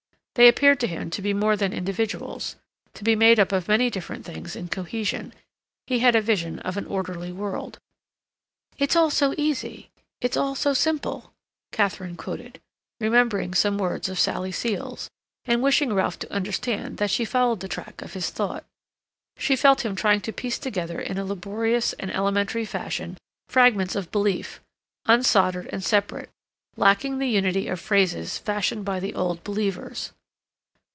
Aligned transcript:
They 0.35 0.47
appeared 0.47 0.79
to 0.79 0.87
him 0.87 1.09
to 1.09 1.21
be 1.21 1.33
more 1.33 1.57
than 1.57 1.73
individuals; 1.73 2.55
to 2.93 3.03
be 3.03 3.17
made 3.17 3.37
up 3.37 3.51
of 3.51 3.67
many 3.67 3.89
different 3.89 4.23
things 4.23 4.55
in 4.55 4.69
cohesion; 4.69 5.33
he 5.87 5.99
had 5.99 6.15
a 6.15 6.21
vision 6.21 6.59
of 6.59 6.77
an 6.77 6.85
orderly 6.87 7.33
world. 7.33 7.77
"It's 8.77 8.95
all 8.95 9.09
so 9.09 9.35
easy—it's 9.37 10.37
all 10.37 10.55
so 10.55 10.73
simple," 10.73 11.33
Katherine 11.73 12.15
quoted, 12.15 12.61
remembering 13.01 13.53
some 13.53 13.77
words 13.77 14.07
of 14.07 14.17
Sally 14.21 14.53
Seal's, 14.53 15.09
and 15.43 15.61
wishing 15.61 15.91
Ralph 15.91 16.17
to 16.19 16.31
understand 16.31 16.95
that 16.95 17.11
she 17.11 17.25
followed 17.25 17.59
the 17.59 17.67
track 17.67 18.01
of 18.01 18.13
his 18.13 18.29
thought. 18.29 18.63
She 19.37 19.57
felt 19.57 19.83
him 19.85 19.97
trying 19.97 20.21
to 20.21 20.31
piece 20.31 20.57
together 20.57 21.01
in 21.01 21.17
a 21.17 21.25
laborious 21.25 21.91
and 21.99 22.09
elementary 22.09 22.63
fashion 22.63 23.17
fragments 23.49 23.97
of 23.97 24.13
belief, 24.13 24.61
unsoldered 25.07 25.67
and 25.73 25.83
separate, 25.83 26.29
lacking 26.77 27.17
the 27.19 27.27
unity 27.29 27.67
of 27.67 27.81
phrases 27.81 28.37
fashioned 28.37 28.85
by 28.85 29.01
the 29.01 29.13
old 29.13 29.43
believers. 29.43 30.13